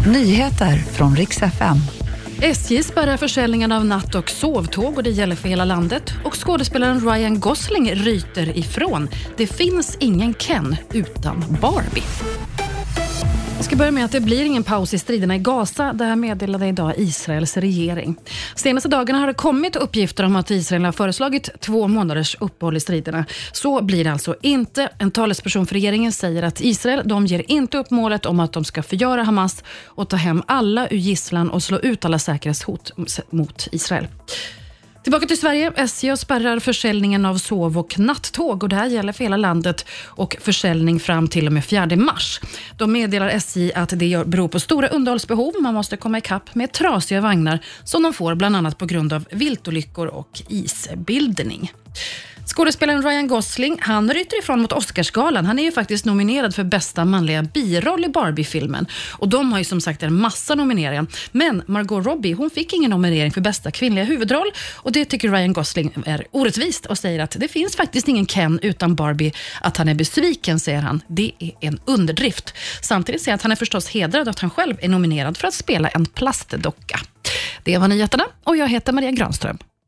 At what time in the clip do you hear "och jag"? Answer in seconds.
78.44-78.68